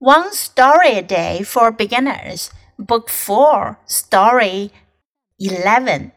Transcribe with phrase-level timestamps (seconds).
[0.00, 4.72] One Story a Day for Beginners, Book 4, Story
[5.38, 6.12] 11.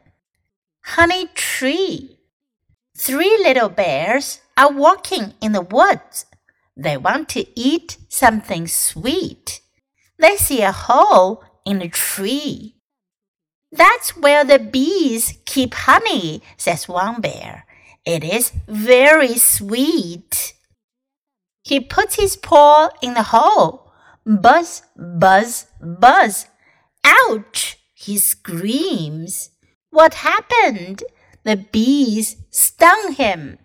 [0.86, 2.18] Honey Tree.
[2.98, 6.26] Three little bears are walking in the woods.
[6.78, 9.60] They want to eat something sweet.
[10.18, 12.78] They see a hole in a tree.
[13.70, 17.66] That's where the bees keep honey, says one bear.
[18.06, 20.43] It is very sweet.
[21.63, 23.93] He puts his paw in the hole.
[24.25, 26.47] Buzz, buzz, buzz.
[27.05, 27.79] Ouch!
[27.95, 29.51] He screams.
[29.91, 31.03] What happened?
[31.45, 33.59] The bees stung him.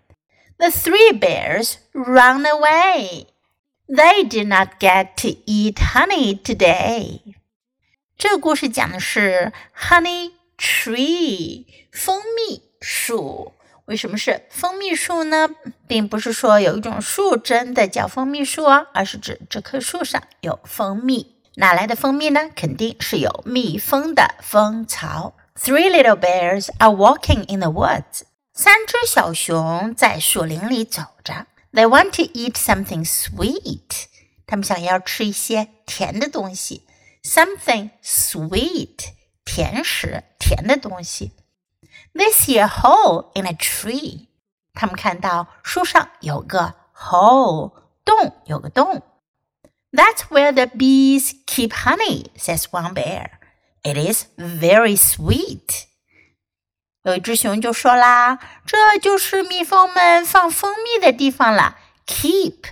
[0.60, 3.26] The three bears ran away.
[3.90, 7.36] They did not get to eat honey today.
[8.18, 13.54] 这个故事讲的是 honey tree 蜂蜜树。
[13.89, 15.49] 为什么是蜂蜜树呢？
[15.87, 21.37] 并不是说有一种树真的叫蜂蜜树哦，而是指这棵树上有蜂蜜。
[21.55, 22.51] 哪来的蜂蜜呢？
[22.55, 25.33] 肯定是有蜜蜂的蜂巢。
[25.59, 28.25] Three little bears are walking in the woods。
[28.53, 31.47] 三只小熊在树林里走着。
[31.73, 34.05] They want to eat something sweet。
[34.47, 36.83] 他们想要吃一些甜的东西。
[37.25, 38.99] Something sweet，
[39.47, 41.33] 甜食，甜的东西。
[42.14, 44.28] They see a hole in a tree.
[44.74, 47.74] 他们看到树上有个 hole
[48.04, 49.04] 洞，有个洞。
[49.92, 53.30] That's where the bees keep honey, says one bear.
[53.84, 55.86] It is very sweet.
[57.04, 61.78] 有一只熊就说啦：“这就是蜜蜂们放蜂蜜的地方了。
[62.08, 62.64] Keep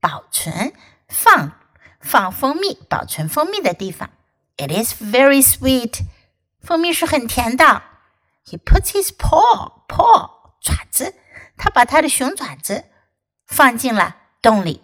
[0.00, 0.72] 保存，
[1.08, 1.52] 放
[2.00, 4.10] 放蜂蜜，保存蜂蜜的地方。
[4.56, 6.00] It is very sweet.
[6.60, 7.82] 蜂蜜是很甜的。”
[8.45, 10.29] He puts his paw paw
[10.61, 11.15] 爪子，
[11.57, 12.85] 他把他的熊爪子
[13.47, 14.81] 放进了洞里。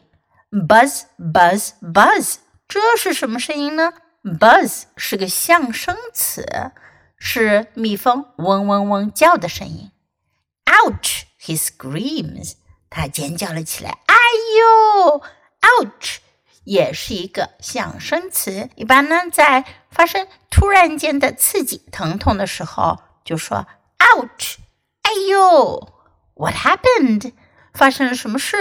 [0.50, 2.36] Buzz buzz buzz，
[2.68, 6.72] 这是什么声音呢？Buzz 是个象声词，
[7.18, 9.92] 是蜜蜂嗡嗡嗡叫的声音。
[10.66, 12.54] Ouch！He screams，
[12.90, 13.98] 他尖叫了起来。
[14.06, 14.16] 哎
[14.60, 15.22] 呦
[15.62, 16.18] ！Ouch！
[16.64, 23.02] 也是一个象声词，一般呢在发生突然间的刺激、疼痛的时候。
[23.27, 23.67] 就说
[23.99, 24.57] “ouch”，
[25.03, 25.93] 哎呦，
[26.35, 27.33] What happened？
[27.73, 28.57] 发生了什么事？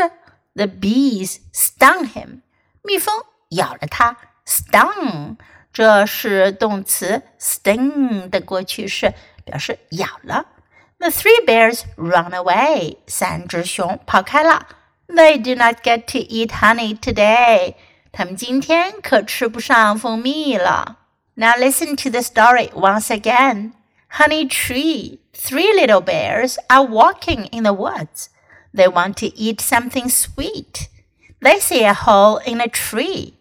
[0.53, 2.41] The bees stung him，
[2.83, 5.37] 蜜蜂咬了他，stung，
[5.73, 9.13] 这是动词 sting 的过去式，
[9.45, 10.45] 表示咬了。
[10.99, 14.67] The three bears run away，三只熊跑开了。
[15.07, 17.75] They did not get to eat honey today，
[18.11, 20.99] 他们今天可吃不上蜂蜜了。
[21.33, 23.71] Now listen to the story once again.
[24.08, 28.30] Honey Tree, three little bears are walking in the woods.
[28.72, 30.88] They want to eat something sweet.
[31.40, 33.34] They see a hole in a tree.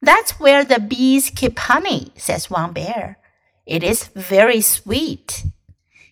[0.00, 3.18] That's where the bees keep honey, says one bear.
[3.64, 5.44] It is very sweet.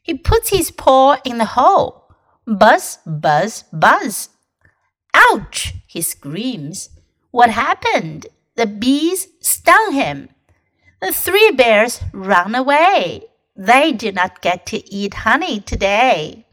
[0.03, 2.11] He puts his paw in the hole.
[2.47, 4.29] Buzz, buzz, buzz.
[5.15, 5.75] Ouch!
[5.87, 6.91] he screams.
[7.31, 8.27] What happened?
[8.57, 10.29] The bees stung him.
[11.01, 13.25] The three bears run away.
[13.57, 16.44] They did not get to eat honey today.